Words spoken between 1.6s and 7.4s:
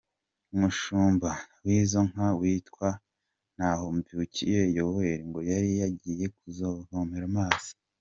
w’izo nka witwa Ntahomvukiye Yoweli ngo yari yagiye kuzivomera